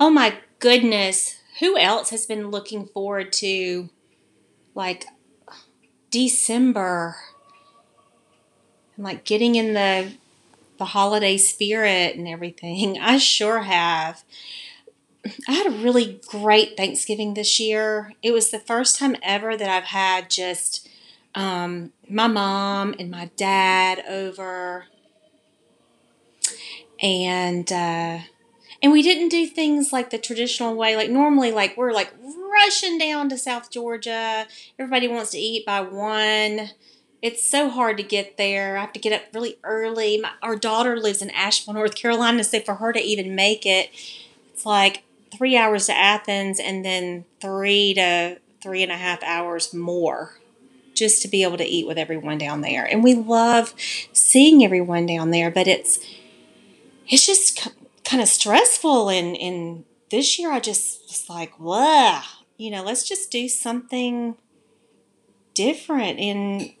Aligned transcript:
oh 0.00 0.10
my 0.10 0.38
goodness, 0.58 1.38
who 1.60 1.76
else 1.76 2.10
has 2.10 2.26
been 2.26 2.50
looking 2.50 2.86
forward 2.86 3.32
to 3.34 3.90
like 4.74 5.06
December 6.10 7.16
and 8.96 9.04
like 9.04 9.24
getting 9.24 9.54
in 9.54 9.74
the 9.74 10.12
the 10.78 10.84
holiday 10.86 11.36
spirit 11.36 12.16
and 12.16 12.28
everything? 12.28 12.98
I 13.02 13.18
sure 13.18 13.62
have. 13.62 14.24
I 15.46 15.52
had 15.52 15.66
a 15.66 15.70
really 15.70 16.20
great 16.28 16.76
Thanksgiving 16.76 17.34
this 17.34 17.58
year. 17.58 18.12
It 18.22 18.30
was 18.30 18.50
the 18.50 18.60
first 18.60 18.98
time 18.98 19.16
ever 19.22 19.56
that 19.56 19.68
I've 19.68 19.84
had 19.84 20.30
just 20.30 20.88
um, 21.34 21.92
my 22.08 22.28
mom 22.28 22.94
and 22.98 23.10
my 23.10 23.30
dad 23.36 24.02
over, 24.08 24.86
and 27.02 27.70
uh, 27.70 28.18
and 28.82 28.92
we 28.92 29.02
didn't 29.02 29.28
do 29.28 29.46
things 29.46 29.92
like 29.92 30.10
the 30.10 30.18
traditional 30.18 30.74
way. 30.74 30.96
Like 30.96 31.10
normally, 31.10 31.50
like 31.50 31.76
we're 31.76 31.92
like 31.92 32.12
rushing 32.52 32.98
down 32.98 33.28
to 33.28 33.38
South 33.38 33.70
Georgia. 33.70 34.46
Everybody 34.78 35.08
wants 35.08 35.32
to 35.32 35.38
eat 35.38 35.66
by 35.66 35.80
one. 35.80 36.70
It's 37.20 37.48
so 37.48 37.68
hard 37.68 37.96
to 37.96 38.04
get 38.04 38.36
there. 38.36 38.76
I 38.76 38.80
have 38.82 38.92
to 38.92 39.00
get 39.00 39.12
up 39.12 39.22
really 39.34 39.58
early. 39.64 40.18
My, 40.18 40.30
our 40.42 40.54
daughter 40.54 40.98
lives 40.98 41.20
in 41.20 41.30
Asheville, 41.30 41.74
North 41.74 41.96
Carolina, 41.96 42.44
so 42.44 42.60
for 42.60 42.76
her 42.76 42.92
to 42.92 43.00
even 43.00 43.34
make 43.34 43.66
it, 43.66 43.90
it's 44.52 44.64
like 44.64 45.02
three 45.36 45.56
hours 45.56 45.86
to 45.86 45.96
Athens 45.96 46.60
and 46.60 46.84
then 46.84 47.24
three 47.40 47.92
to 47.94 48.38
three 48.62 48.82
and 48.82 48.92
a 48.92 48.96
half 48.96 49.22
hours 49.22 49.74
more 49.74 50.38
just 50.94 51.22
to 51.22 51.28
be 51.28 51.42
able 51.42 51.56
to 51.56 51.64
eat 51.64 51.86
with 51.86 51.98
everyone 51.98 52.38
down 52.38 52.60
there. 52.60 52.84
And 52.84 53.02
we 53.02 53.14
love 53.14 53.74
seeing 54.12 54.64
everyone 54.64 55.06
down 55.06 55.30
there, 55.30 55.50
but 55.50 55.66
it's 55.66 55.98
it's 57.08 57.26
just 57.26 57.68
kind 58.08 58.22
of 58.22 58.28
stressful 58.28 59.10
and 59.10 59.36
and 59.36 59.84
this 60.10 60.38
year 60.38 60.50
I 60.50 60.60
just 60.60 61.02
was 61.08 61.28
like, 61.28 61.52
whoa, 61.60 62.20
you 62.56 62.70
know, 62.70 62.82
let's 62.82 63.06
just 63.06 63.30
do 63.30 63.48
something 63.48 64.36
different 65.54 66.18
and 66.18 66.72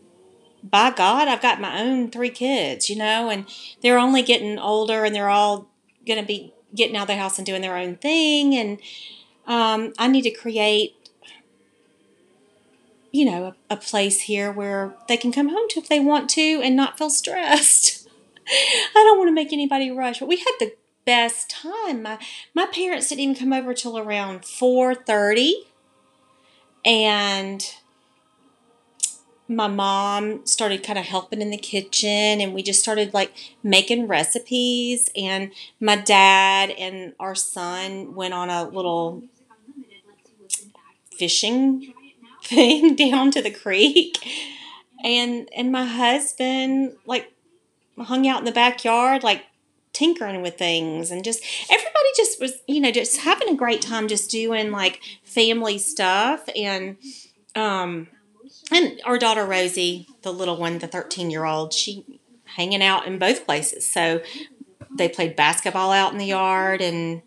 by 0.62 0.90
God, 0.90 1.28
I've 1.28 1.42
got 1.42 1.60
my 1.60 1.80
own 1.80 2.10
three 2.10 2.30
kids, 2.30 2.90
you 2.90 2.96
know, 2.96 3.30
and 3.30 3.46
they're 3.82 3.98
only 3.98 4.22
getting 4.22 4.58
older 4.58 5.04
and 5.04 5.14
they're 5.14 5.28
all 5.28 5.68
going 6.06 6.18
to 6.18 6.26
be 6.26 6.52
getting 6.74 6.96
out 6.96 7.02
of 7.02 7.08
the 7.08 7.16
house 7.16 7.38
and 7.38 7.46
doing 7.46 7.62
their 7.62 7.76
own 7.76 7.96
thing. 7.96 8.54
And 8.54 8.80
um, 9.46 9.92
I 9.98 10.08
need 10.08 10.22
to 10.22 10.30
create, 10.30 11.10
you 13.12 13.24
know, 13.24 13.54
a, 13.70 13.74
a, 13.74 13.76
place 13.76 14.22
here 14.22 14.50
where 14.50 14.94
they 15.06 15.16
can 15.16 15.32
come 15.32 15.48
home 15.48 15.68
to 15.70 15.80
if 15.80 15.88
they 15.88 16.00
want 16.00 16.28
to 16.30 16.60
and 16.62 16.74
not 16.74 16.98
feel 16.98 17.10
stressed. 17.10 18.08
I 18.48 18.92
don't 18.94 19.18
want 19.18 19.28
to 19.28 19.34
make 19.34 19.52
anybody 19.52 19.90
rush, 19.90 20.18
but 20.18 20.28
we 20.28 20.36
had 20.36 20.52
the 20.58 20.74
best 21.08 21.48
time. 21.48 22.02
My 22.02 22.18
my 22.54 22.66
parents 22.66 23.08
didn't 23.08 23.22
even 23.22 23.34
come 23.34 23.52
over 23.54 23.72
till 23.72 23.96
around 23.96 24.44
four 24.44 24.94
thirty, 24.94 25.64
and 26.84 27.64
my 29.48 29.66
mom 29.66 30.44
started 30.44 30.84
kind 30.84 30.98
of 30.98 31.06
helping 31.06 31.40
in 31.40 31.48
the 31.48 31.56
kitchen 31.56 32.42
and 32.42 32.52
we 32.52 32.62
just 32.62 32.82
started 32.82 33.14
like 33.14 33.32
making 33.62 34.06
recipes. 34.06 35.08
And 35.16 35.52
my 35.80 35.96
dad 35.96 36.70
and 36.72 37.14
our 37.18 37.34
son 37.34 38.14
went 38.14 38.34
on 38.34 38.50
a 38.50 38.68
little 38.68 39.22
fishing 41.16 41.94
thing 42.44 42.94
down 43.10 43.30
to 43.30 43.40
the 43.40 43.50
creek. 43.50 44.18
And 45.02 45.48
and 45.56 45.72
my 45.72 45.86
husband 45.86 46.96
like 47.06 47.32
hung 47.98 48.28
out 48.28 48.40
in 48.40 48.44
the 48.44 48.52
backyard 48.52 49.22
like 49.22 49.44
tinkering 49.98 50.42
with 50.42 50.56
things 50.56 51.10
and 51.10 51.24
just 51.24 51.42
everybody 51.70 52.08
just 52.16 52.40
was 52.40 52.62
you 52.66 52.80
know 52.80 52.90
just 52.90 53.18
having 53.18 53.48
a 53.48 53.54
great 53.54 53.82
time 53.82 54.06
just 54.06 54.30
doing 54.30 54.70
like 54.70 55.00
family 55.24 55.78
stuff 55.78 56.48
and 56.54 56.96
um 57.56 58.06
and 58.70 59.00
our 59.04 59.18
daughter 59.18 59.44
Rosie, 59.44 60.06
the 60.22 60.32
little 60.32 60.56
one, 60.56 60.78
the 60.78 60.86
13 60.86 61.30
year 61.30 61.44
old, 61.44 61.72
she 61.72 62.20
hanging 62.44 62.82
out 62.82 63.06
in 63.06 63.18
both 63.18 63.46
places. 63.46 63.86
So 63.86 64.20
they 64.96 65.08
played 65.08 65.36
basketball 65.36 65.92
out 65.92 66.12
in 66.12 66.18
the 66.18 66.26
yard, 66.26 66.80
and 66.80 67.22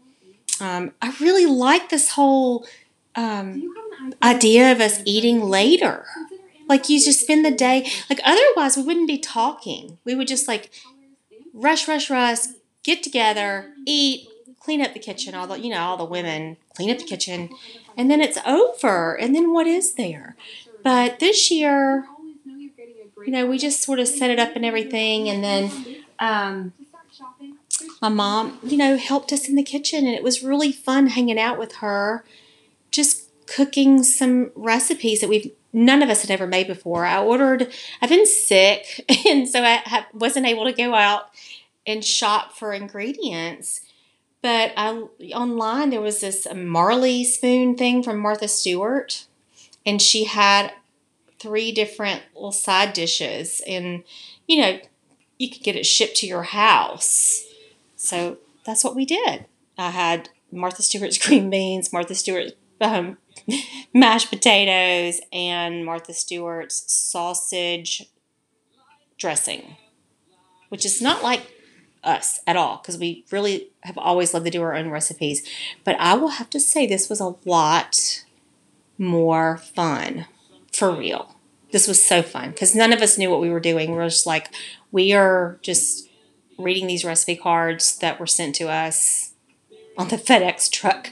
um, 0.60 0.94
I 1.02 1.16
really 1.20 1.46
like 1.46 1.90
this 1.90 2.12
whole 2.12 2.66
um, 3.16 3.74
idea 4.22 4.72
of 4.72 4.80
us 4.82 5.02
eating 5.06 5.42
later. 5.42 6.06
Like 6.68 6.90
you 6.90 7.00
just 7.00 7.22
spend 7.22 7.44
the 7.44 7.52
day, 7.52 7.90
like 8.10 8.20
otherwise 8.24 8.78
we 8.78 8.84
wouldn't 8.84 9.08
be 9.08 9.18
talking. 9.18 9.98
We 10.06 10.16
would 10.16 10.28
just 10.28 10.48
like 10.48 10.72
rush, 11.54 11.88
rush, 11.88 12.10
rush, 12.10 12.40
get 12.84 13.04
together, 13.04 13.74
eat, 13.86 14.28
clean 14.60 14.82
up 14.82 14.94
the 14.94 15.00
kitchen. 15.00 15.36
All 15.36 15.48
the 15.48 15.60
you 15.60 15.70
know, 15.70 15.82
all 15.82 15.98
the 15.98 16.06
women 16.06 16.58
clean 16.76 16.90
up 16.90 17.00
the 17.00 17.06
kitchen, 17.06 17.50
and 17.98 18.10
then 18.10 18.22
it's 18.22 18.38
over. 18.46 19.16
And 19.20 19.36
then 19.36 19.54
what 19.54 19.68
is 19.68 19.94
there? 19.94 20.36
But 20.84 21.20
this 21.20 21.52
year, 21.52 22.06
you 23.26 23.32
know, 23.32 23.46
we 23.46 23.58
just 23.58 23.84
sort 23.84 24.00
of 24.00 24.08
set 24.08 24.30
it 24.30 24.40
up 24.40 24.56
and 24.56 24.66
everything, 24.66 25.30
and 25.30 25.44
then 25.44 25.72
um, 26.20 26.74
my 28.02 28.10
mom, 28.10 28.60
you 28.64 28.78
know, 28.78 28.98
helped 28.98 29.32
us 29.34 29.48
in 29.48 29.56
the 29.56 29.64
kitchen, 29.64 30.06
and 30.06 30.16
it 30.16 30.24
was 30.24 30.44
really 30.44 30.72
fun 30.72 31.08
hanging 31.08 31.40
out 31.40 31.60
with 31.60 31.76
her, 31.76 32.24
just 32.90 33.28
cooking 33.48 34.04
some 34.04 34.52
recipes 34.56 35.22
that 35.22 35.30
we've 35.30 35.52
none 35.74 36.02
of 36.02 36.10
us 36.10 36.22
had 36.22 36.32
ever 36.32 36.48
made 36.48 36.68
before. 36.68 37.06
I 37.06 37.22
ordered. 37.22 37.72
I've 38.02 38.10
been 38.10 38.26
sick, 38.26 39.06
and 39.28 39.48
so 39.48 39.64
I 39.64 40.06
wasn't 40.14 40.46
able 40.46 40.66
to 40.66 40.74
go 40.74 40.94
out 40.94 41.30
and 41.86 42.04
shop 42.04 42.54
for 42.54 42.74
ingredients. 42.74 43.82
But 44.42 44.74
I 44.76 44.90
online 45.34 45.92
there 45.92 46.02
was 46.02 46.22
this 46.22 46.48
Marley 46.54 47.24
spoon 47.24 47.76
thing 47.76 48.02
from 48.02 48.20
Martha 48.20 48.48
Stewart 48.48 49.26
and 49.86 50.02
she 50.02 50.26
had 50.26 50.74
three 51.40 51.72
different 51.72 52.22
little 52.36 52.52
side 52.52 52.94
dishes 52.94 53.62
and 53.68 54.04
you 54.48 54.62
know 54.62 54.80
you 55.38 55.50
could 55.50 55.64
get 55.64 55.76
it 55.76 55.86
shipped 55.86 56.16
to 56.18 56.28
your 56.28 56.44
house 56.44 57.48
so 57.96 58.38
that's 58.66 58.84
what 58.84 58.96
we 58.96 59.06
did 59.06 59.46
i 59.78 59.90
had 59.90 60.30
martha 60.52 60.84
stewart's 60.84 61.18
green 61.26 61.50
beans 61.50 61.92
martha 61.92 62.14
stewart's 62.14 62.54
um, 62.80 63.18
mashed 63.94 64.30
potatoes 64.30 65.20
and 65.34 65.84
martha 65.84 66.14
stewart's 66.14 66.92
sausage 66.92 68.08
dressing 69.18 69.78
which 70.70 70.86
is 70.86 71.02
not 71.02 71.24
like 71.24 71.52
us 72.04 72.40
at 72.48 72.56
all 72.56 72.78
because 72.78 72.98
we 72.98 73.24
really 73.32 73.70
have 73.82 73.98
always 73.98 74.34
loved 74.34 74.46
to 74.46 74.52
do 74.52 74.62
our 74.62 74.74
own 74.74 74.90
recipes 74.90 75.48
but 75.84 75.96
i 76.00 76.16
will 76.16 76.30
have 76.30 76.50
to 76.50 76.60
say 76.60 76.88
this 76.88 77.10
was 77.10 77.20
a 77.20 77.36
lot 77.46 78.24
more 79.02 79.58
fun 79.58 80.28
for 80.72 80.92
real. 80.96 81.36
This 81.72 81.88
was 81.88 82.04
so 82.04 82.22
fun 82.22 82.52
because 82.52 82.76
none 82.76 82.94
of 82.94 83.02
us 83.02 83.18
knew 83.18 83.30
what 83.30 83.42
we 83.42 83.50
were 83.50 83.60
doing. 83.60 83.92
We 83.92 83.98
were 83.98 84.10
just 84.10 84.26
like, 84.26 84.54
we 84.92 85.14
are 85.14 85.60
just 85.62 86.10
reading 86.58 86.88
these 86.88 87.04
recipe 87.04 87.36
cards 87.36 87.98
that 88.00 88.20
were 88.20 88.28
sent 88.28 88.56
to 88.56 88.70
us 88.70 89.34
on 89.98 90.10
the 90.10 90.18
FedEx 90.18 90.72
truck 90.72 91.12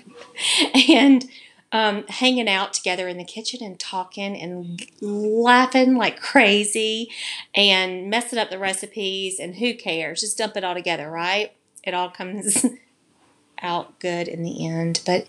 and 0.89 1.29
um, 1.71 2.05
hanging 2.07 2.49
out 2.49 2.73
together 2.73 3.07
in 3.07 3.17
the 3.17 3.23
kitchen 3.23 3.63
and 3.63 3.79
talking 3.79 4.35
and 4.39 4.87
laughing 5.01 5.95
like 5.95 6.19
crazy 6.19 7.11
and 7.53 8.09
messing 8.09 8.39
up 8.39 8.49
the 8.49 8.59
recipes. 8.59 9.39
And 9.39 9.55
who 9.55 9.73
cares? 9.73 10.21
Just 10.21 10.37
dump 10.37 10.57
it 10.57 10.63
all 10.63 10.73
together, 10.73 11.09
right? 11.09 11.53
It 11.83 11.93
all 11.93 12.09
comes 12.09 12.65
out 13.61 13.99
good 13.99 14.27
in 14.27 14.43
the 14.43 14.65
end. 14.65 15.01
But 15.05 15.27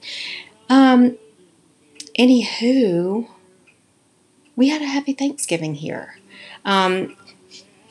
um, 0.68 1.18
anywho, 2.18 3.28
we 4.56 4.68
had 4.68 4.82
a 4.82 4.86
happy 4.86 5.12
Thanksgiving 5.12 5.74
here. 5.74 6.18
Um, 6.64 7.16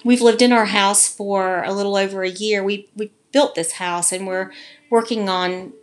we've 0.03 0.21
lived 0.21 0.41
in 0.41 0.51
our 0.51 0.65
house 0.65 1.07
for 1.07 1.63
a 1.63 1.73
little 1.73 1.95
over 1.95 2.23
a 2.23 2.29
year. 2.29 2.63
We 2.63 2.89
we 2.95 3.11
built 3.31 3.55
this 3.55 3.73
house 3.73 4.11
and 4.11 4.25
we're 4.25 4.51
working 4.89 5.29
on 5.29 5.73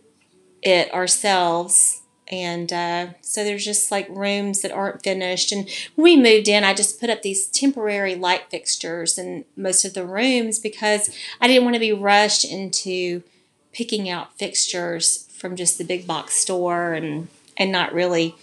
it 0.61 0.93
ourselves. 0.93 2.01
And 2.29 2.73
uh, 2.73 3.07
so 3.21 3.43
there's 3.43 3.63
just 3.63 3.91
like 3.91 4.07
rooms 4.09 4.61
that 4.61 4.71
aren't 4.71 5.03
finished. 5.03 5.51
And 5.51 5.69
we 5.95 6.15
moved 6.17 6.47
in, 6.47 6.63
I 6.63 6.73
just 6.73 6.99
put 6.99 7.09
up 7.09 7.21
these 7.21 7.47
temporary 7.47 8.15
light 8.15 8.49
fixtures 8.49 9.17
in 9.17 9.45
most 9.55 9.85
of 9.85 9.93
the 9.93 10.05
rooms 10.05 10.59
because 10.59 11.09
I 11.39 11.47
didn't 11.47 11.63
want 11.63 11.75
to 11.75 11.79
be 11.79 11.93
rushed 11.93 12.43
into 12.43 13.23
picking 13.71 14.09
out 14.09 14.37
fixtures 14.37 15.27
from 15.37 15.55
just 15.55 15.77
the 15.77 15.83
big 15.83 16.07
box 16.07 16.33
store 16.33 16.93
and 16.93 17.27
and 17.55 17.71
not 17.71 17.93
really, 17.93 18.35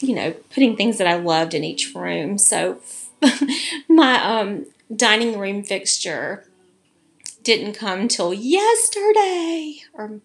you 0.00 0.14
know, 0.14 0.32
putting 0.52 0.76
things 0.76 0.98
that 0.98 1.06
I 1.06 1.14
loved 1.14 1.54
in 1.54 1.64
each 1.64 1.94
room. 1.94 2.36
So 2.36 2.80
my 3.88 4.22
um, 4.22 4.66
dining 4.94 5.38
room 5.38 5.62
fixture 5.62 6.46
didn't 7.42 7.74
come 7.74 8.08
till 8.08 8.34
yesterday 8.34 9.80
or 9.94 10.20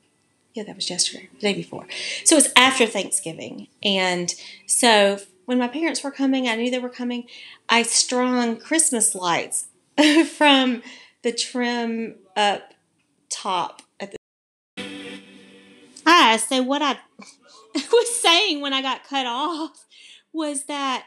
yeah 0.57 0.63
that 0.63 0.75
was 0.75 0.89
yesterday 0.89 1.30
the 1.36 1.39
day 1.39 1.54
before 1.54 1.88
so 2.25 2.36
it 2.36 2.44
was 2.44 2.54
after 2.56 2.86
thanksgiving 2.86 3.68
and 3.83 4.36
so 4.65 5.19
when 5.45 5.57
my 5.57 5.68
parents 5.68 6.04
were 6.04 6.12
coming 6.12 6.48
i 6.48 6.56
knew 6.56 6.69
they 6.69 6.80
were 6.80 6.89
coming 6.89 7.25
i 7.69 7.81
strung 7.81 8.57
christmas 8.57 9.15
lights 9.15 9.68
from 10.38 10.81
the 11.21 11.31
trim 11.31 12.15
up 12.36 12.74
top 13.30 13.81
yeah, 16.27 16.36
so 16.36 16.62
what 16.62 16.81
I 16.81 16.98
was 17.74 18.21
saying 18.21 18.59
when 18.59 18.74
I 18.74 18.81
got 18.81 19.07
cut 19.07 19.25
off 19.25 19.86
was 20.33 20.65
that 20.65 21.06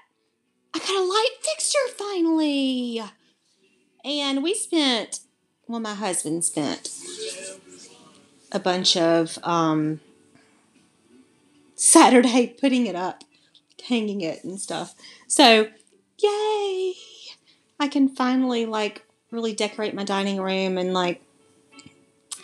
I 0.72 0.78
got 0.78 0.88
a 0.88 1.04
light 1.04 1.28
fixture 1.42 1.78
finally. 1.98 3.02
And 4.02 4.42
we 4.42 4.54
spent, 4.54 5.20
well, 5.68 5.80
my 5.80 5.94
husband 5.94 6.42
spent 6.44 6.88
a 8.52 8.58
bunch 8.58 8.96
of 8.96 9.38
um, 9.42 10.00
Saturday 11.74 12.46
putting 12.60 12.86
it 12.86 12.94
up, 12.94 13.24
hanging 13.86 14.20
it 14.20 14.44
and 14.44 14.60
stuff. 14.60 14.94
So, 15.26 15.68
yay! 16.18 16.94
I 17.78 17.88
can 17.88 18.08
finally 18.08 18.66
like 18.66 19.06
really 19.30 19.54
decorate 19.54 19.94
my 19.94 20.04
dining 20.04 20.40
room 20.40 20.76
and 20.76 20.92
like 20.92 21.22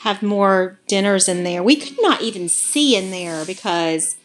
have 0.00 0.22
more 0.22 0.78
dinners 0.86 1.28
in 1.28 1.44
there. 1.44 1.62
We 1.62 1.76
could 1.76 2.00
not 2.00 2.22
even 2.22 2.48
see 2.48 2.96
in 2.96 3.10
there 3.10 3.44
because 3.44 4.16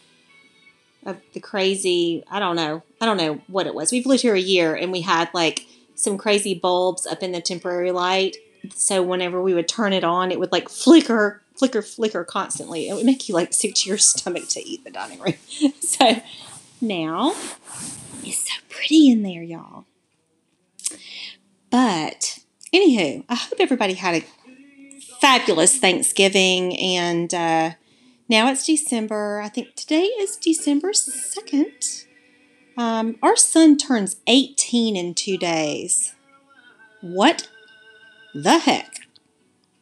of 1.04 1.18
the 1.34 1.40
crazy, 1.40 2.24
I 2.30 2.38
don't 2.38 2.56
know, 2.56 2.82
I 3.00 3.06
don't 3.06 3.16
know 3.16 3.40
what 3.48 3.66
it 3.66 3.74
was. 3.74 3.90
We've 3.90 4.06
lived 4.06 4.22
here 4.22 4.34
a 4.34 4.40
year 4.40 4.74
and 4.74 4.92
we 4.92 5.00
had 5.00 5.28
like 5.34 5.66
some 5.94 6.16
crazy 6.16 6.54
bulbs 6.54 7.06
up 7.06 7.22
in 7.22 7.32
the 7.32 7.40
temporary 7.40 7.90
light. 7.90 8.36
So 8.74 9.02
whenever 9.02 9.42
we 9.42 9.54
would 9.54 9.68
turn 9.68 9.92
it 9.92 10.04
on, 10.04 10.30
it 10.30 10.38
would 10.38 10.52
like 10.52 10.68
flicker, 10.68 11.42
flicker, 11.56 11.82
flicker 11.82 12.24
constantly. 12.24 12.88
It 12.88 12.94
would 12.94 13.06
make 13.06 13.28
you 13.28 13.34
like 13.34 13.52
sick 13.52 13.74
to 13.76 13.88
your 13.88 13.98
stomach 13.98 14.48
to 14.48 14.66
eat 14.66 14.84
the 14.84 14.90
dining 14.90 15.20
room. 15.20 15.34
so 15.80 16.22
now 16.80 17.34
it's 18.22 18.50
so 18.50 18.60
pretty 18.68 19.10
in 19.10 19.22
there, 19.22 19.42
y'all. 19.42 19.84
But 21.70 22.38
anywho, 22.72 23.24
I 23.28 23.34
hope 23.34 23.58
everybody 23.58 23.94
had 23.94 24.22
a 24.22 24.24
fabulous 25.20 25.78
Thanksgiving 25.78 26.78
and 26.78 27.32
uh, 27.32 27.70
now 28.28 28.50
it's 28.50 28.66
December. 28.66 29.40
I 29.40 29.48
think 29.48 29.74
today 29.74 30.04
is 30.04 30.36
December 30.36 30.92
2nd. 30.92 32.06
Um, 32.76 33.16
our 33.22 33.36
son 33.36 33.76
turns 33.76 34.16
18 34.26 34.96
in 34.96 35.14
two 35.14 35.36
days. 35.36 36.14
What 37.00 37.48
the 38.34 38.58
heck? 38.58 39.08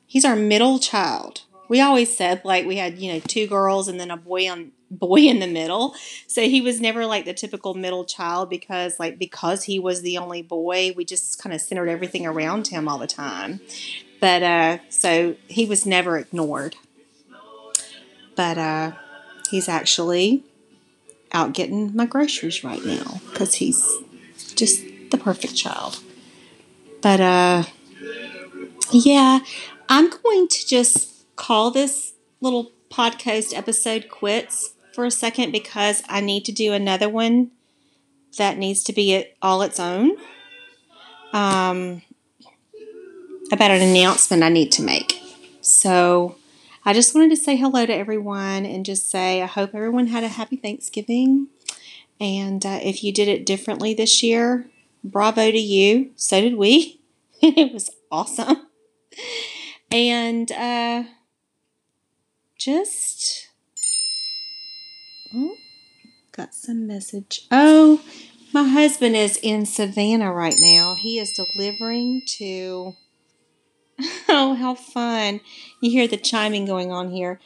He's 0.06 0.24
our 0.24 0.36
middle 0.36 0.78
child. 0.78 1.42
We 1.68 1.80
always 1.80 2.16
said 2.16 2.42
like 2.44 2.66
we 2.66 2.76
had, 2.76 2.98
you 2.98 3.12
know, 3.12 3.20
two 3.20 3.46
girls 3.46 3.86
and 3.86 4.00
then 4.00 4.10
a 4.10 4.16
boy 4.16 4.50
on 4.50 4.72
boy 4.90 5.20
in 5.20 5.38
the 5.38 5.46
middle. 5.46 5.94
So 6.26 6.42
he 6.42 6.60
was 6.60 6.80
never 6.80 7.06
like 7.06 7.24
the 7.24 7.32
typical 7.32 7.74
middle 7.74 8.04
child 8.04 8.50
because 8.50 8.98
like 8.98 9.18
because 9.18 9.64
he 9.64 9.78
was 9.78 10.02
the 10.02 10.18
only 10.18 10.42
boy, 10.42 10.92
we 10.96 11.04
just 11.04 11.40
kind 11.40 11.54
of 11.54 11.60
centered 11.60 11.88
everything 11.88 12.26
around 12.26 12.66
him 12.68 12.88
all 12.88 12.98
the 12.98 13.06
time. 13.06 13.60
But 14.20 14.42
uh 14.42 14.78
so 14.88 15.36
he 15.46 15.64
was 15.64 15.86
never 15.86 16.18
ignored. 16.18 16.76
But 18.34 18.58
uh 18.58 18.92
he's 19.50 19.68
actually 19.68 20.42
out 21.32 21.52
getting 21.52 21.94
my 21.94 22.06
groceries 22.06 22.64
right 22.64 22.84
now 22.84 23.20
because 23.30 23.54
he's 23.54 23.86
just 24.56 24.82
the 25.10 25.18
perfect 25.18 25.54
child. 25.54 26.00
But 27.00 27.20
uh 27.20 27.62
yeah, 28.92 29.40
I'm 29.88 30.10
going 30.10 30.48
to 30.48 30.66
just 30.66 31.26
call 31.36 31.70
this 31.70 32.14
little 32.40 32.72
podcast 32.90 33.56
episode 33.56 34.08
quits 34.08 34.74
for 34.92 35.04
a 35.04 35.10
second 35.10 35.52
because 35.52 36.02
I 36.08 36.20
need 36.20 36.44
to 36.46 36.52
do 36.52 36.72
another 36.72 37.08
one 37.08 37.52
that 38.38 38.58
needs 38.58 38.82
to 38.84 38.92
be 38.92 39.24
all 39.40 39.62
its 39.62 39.78
own. 39.80 40.16
Um, 41.32 42.02
about 43.52 43.70
an 43.70 43.82
announcement 43.82 44.42
I 44.42 44.48
need 44.48 44.72
to 44.72 44.82
make. 44.82 45.20
So 45.60 46.36
I 46.84 46.92
just 46.92 47.14
wanted 47.14 47.30
to 47.30 47.36
say 47.36 47.56
hello 47.56 47.86
to 47.86 47.94
everyone 47.94 48.64
and 48.64 48.84
just 48.84 49.10
say 49.10 49.42
I 49.42 49.46
hope 49.46 49.74
everyone 49.74 50.08
had 50.08 50.24
a 50.24 50.28
happy 50.28 50.56
Thanksgiving. 50.56 51.48
And 52.20 52.64
uh, 52.64 52.80
if 52.82 53.02
you 53.02 53.12
did 53.12 53.28
it 53.28 53.46
differently 53.46 53.94
this 53.94 54.22
year, 54.22 54.66
bravo 55.02 55.50
to 55.50 55.58
you. 55.58 56.10
So 56.16 56.40
did 56.40 56.56
we. 56.56 57.00
it 57.42 57.72
was 57.72 57.90
awesome. 58.10 58.66
And 59.90 60.50
uh, 60.52 61.04
just 62.56 63.48
Oh, 65.32 65.56
got 66.32 66.54
some 66.54 66.86
message. 66.86 67.46
Oh, 67.50 68.00
my 68.52 68.64
husband 68.64 69.14
is 69.14 69.38
in 69.42 69.64
Savannah 69.64 70.32
right 70.32 70.56
now. 70.58 70.96
He 70.98 71.18
is 71.18 71.32
delivering 71.32 72.22
to. 72.38 72.94
Oh, 74.32 74.54
how 74.54 74.74
fun. 74.74 75.40
You 75.82 75.90
hear 75.90 76.08
the 76.08 76.16
chiming 76.16 76.64
going 76.64 76.90
on 76.90 77.10
here. 77.10 77.38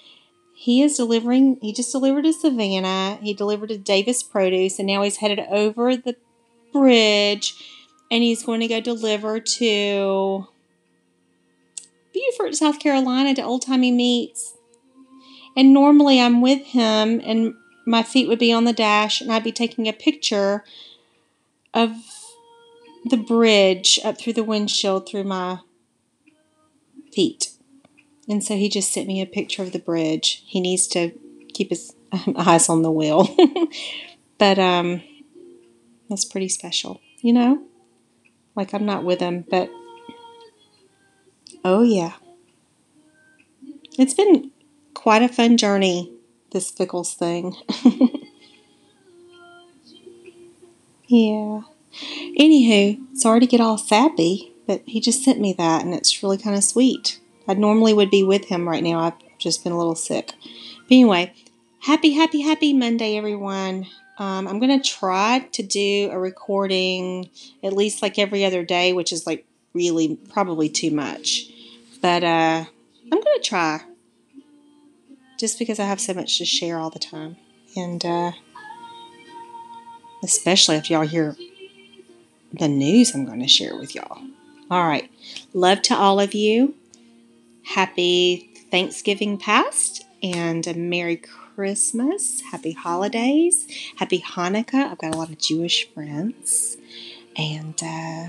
He 0.55 0.83
is 0.83 0.97
delivering, 0.97 1.59
he 1.61 1.73
just 1.73 1.91
delivered 1.91 2.23
to 2.25 2.33
Savannah. 2.33 3.19
He 3.21 3.35
delivered 3.35 3.71
to 3.71 3.79
Davis 3.79 4.23
Produce, 4.23 4.79
and 4.79 4.87
now 4.87 5.03
he's 5.03 5.17
headed 5.17 5.41
over 5.51 5.97
the 5.97 6.15
bridge 6.73 7.55
and 8.11 8.23
he's 8.23 8.45
going 8.45 8.61
to 8.61 8.69
go 8.69 8.81
deliver 8.81 9.41
to 9.41 10.47
Beaufort, 12.15 12.55
South 12.55 12.79
Carolina 12.79 13.35
to 13.35 13.43
Old 13.43 13.63
Timey 13.63 13.93
Meats. 13.93 14.55
And 15.57 15.73
normally 15.73 16.21
I'm 16.21 16.41
with 16.41 16.63
him 16.67 17.21
and 17.25 17.55
my 17.87 18.03
feet 18.03 18.29
would 18.29 18.39
be 18.39 18.53
on 18.53 18.65
the 18.65 18.73
dash 18.73 19.21
and 19.21 19.31
I'd 19.31 19.45
be 19.45 19.53
taking 19.53 19.87
a 19.87 19.93
picture 19.93 20.65
of 21.75 21.93
the 23.05 23.17
bridge 23.17 24.01
up 24.05 24.19
through 24.19 24.33
the 24.33 24.45
windshield 24.45 25.09
through 25.09 25.25
my 25.25 25.59
feet. 27.13 27.51
And 28.29 28.43
so 28.43 28.57
he 28.57 28.69
just 28.69 28.93
sent 28.93 29.07
me 29.07 29.21
a 29.21 29.27
picture 29.27 29.63
of 29.63 29.73
the 29.73 29.79
bridge. 29.79 30.43
He 30.47 30.61
needs 30.61 30.87
to 30.89 31.13
keep 31.53 31.71
his 31.71 31.95
eyes 32.37 32.69
on 32.69 32.83
the 32.83 32.91
wheel. 32.91 33.29
but 34.39 34.59
um 34.59 35.03
that's 36.09 36.25
pretty 36.25 36.49
special, 36.49 37.01
you 37.21 37.33
know? 37.33 37.63
Like 38.55 38.73
I'm 38.73 38.87
not 38.87 39.05
with 39.05 39.21
him, 39.21 39.45
but 39.51 39.71
oh 41.65 41.83
yeah. 41.83 42.13
It's 43.99 44.15
been 44.15 44.51
quite 44.93 45.23
a 45.23 45.29
fun 45.29 45.57
journey 45.57 46.15
this 46.55 46.71
Fickles 46.71 47.15
thing. 47.15 47.57
yeah. 51.07 51.63
Anywho, 52.39 52.99
sorry 53.17 53.41
to 53.41 53.47
get 53.47 53.61
all 53.61 53.77
sappy, 53.77 54.53
but 54.67 54.83
he 54.87 55.01
just 55.01 55.23
sent 55.23 55.41
me 55.41 55.53
that 55.55 55.85
and 55.85 55.93
it's 55.93 56.23
really 56.23 56.39
kind 56.39 56.57
of 56.57 56.65
sweet. 56.65 57.21
I 57.47 57.55
normally 57.55 57.93
would 57.93 58.11
be 58.11 58.23
with 58.23 58.47
him 58.47 58.69
right 58.69 58.83
now. 58.83 59.01
I've 59.01 59.39
just 59.39 59.63
been 59.63 59.73
a 59.73 59.79
little 59.79 59.97
sick. 59.97 60.33
But 60.39 60.93
anyway, 60.93 61.35
happy, 61.81 62.13
happy, 62.13 62.41
happy 62.41 62.73
Monday, 62.73 63.17
everyone. 63.17 63.87
Um, 64.19 64.47
I'm 64.47 64.61
going 64.61 64.81
to 64.81 64.89
try 64.89 65.49
to 65.53 65.63
do 65.63 66.09
a 66.13 66.19
recording 66.19 67.31
at 67.63 67.73
least 67.73 68.01
like 68.01 68.19
every 68.19 68.45
other 68.45 68.65
day, 68.65 68.93
which 68.93 69.13
is 69.13 69.27
like 69.27 69.45
really 69.73 70.17
probably 70.31 70.69
too 70.69 70.93
much. 70.93 71.49
But 72.05 72.23
uh, 72.23 72.65
I'm 73.05 73.21
going 73.23 73.23
to 73.23 73.43
try 73.43 73.81
just 75.39 75.59
because 75.59 75.79
I 75.81 75.87
have 75.87 75.99
so 75.99 76.13
much 76.13 76.37
to 76.37 76.45
share 76.45 76.79
all 76.79 76.91
the 76.91 76.99
time. 76.99 77.39
And 77.79 78.05
uh, 78.05 78.33
especially 80.23 80.77
if 80.77 80.91
y'all 80.91 81.07
hear 81.07 81.35
the 82.53 82.69
news 82.69 83.15
I'm 83.15 83.25
going 83.25 83.41
to 83.41 83.49
share 83.49 83.75
with 83.75 83.95
y'all. 83.95 84.21
All 84.71 84.87
right. 84.87 85.11
Love 85.55 85.81
to 85.85 85.97
all 85.97 86.21
of 86.21 86.35
you. 86.35 86.75
Happy 87.65 88.51
Thanksgiving 88.71 89.39
past 89.39 90.05
and 90.23 90.67
a 90.67 90.75
Merry 90.75 91.17
Christmas. 91.17 92.43
Happy 92.43 92.73
holidays. 92.73 93.67
Happy 93.97 94.21
Hanukkah. 94.21 94.91
I've 94.91 94.99
got 94.99 95.15
a 95.15 95.17
lot 95.17 95.31
of 95.31 95.39
Jewish 95.39 95.89
friends. 95.95 96.77
And 97.35 97.83
uh, 97.83 98.29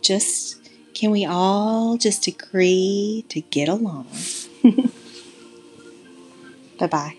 just 0.00 0.59
can 1.00 1.10
we 1.10 1.24
all 1.24 1.96
just 1.96 2.26
agree 2.26 3.24
to 3.30 3.40
get 3.40 3.70
along? 3.70 4.06
Bye 6.78 6.86
bye. 6.88 7.16